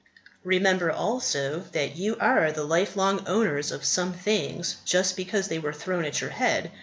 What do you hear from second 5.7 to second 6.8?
thrown at your head.